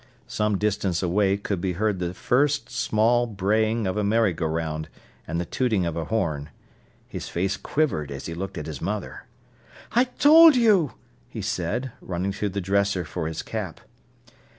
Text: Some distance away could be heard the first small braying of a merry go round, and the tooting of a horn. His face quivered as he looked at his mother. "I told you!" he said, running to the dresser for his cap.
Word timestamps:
Some 0.25 0.57
distance 0.57 1.03
away 1.03 1.37
could 1.37 1.61
be 1.61 1.73
heard 1.73 1.99
the 1.99 2.15
first 2.15 2.71
small 2.71 3.27
braying 3.27 3.85
of 3.85 3.97
a 3.97 4.03
merry 4.03 4.33
go 4.33 4.47
round, 4.47 4.89
and 5.27 5.39
the 5.39 5.45
tooting 5.45 5.85
of 5.85 5.95
a 5.95 6.05
horn. 6.05 6.49
His 7.07 7.29
face 7.29 7.55
quivered 7.55 8.09
as 8.09 8.25
he 8.25 8.33
looked 8.33 8.57
at 8.57 8.65
his 8.65 8.81
mother. 8.81 9.27
"I 9.91 10.05
told 10.05 10.55
you!" 10.55 10.93
he 11.29 11.43
said, 11.43 11.91
running 12.01 12.31
to 12.31 12.49
the 12.49 12.61
dresser 12.61 13.05
for 13.05 13.27
his 13.27 13.43
cap. 13.43 13.79